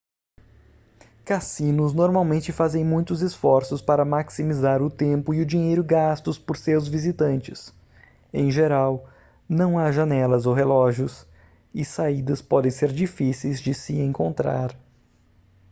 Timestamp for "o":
4.81-4.89, 5.41-5.45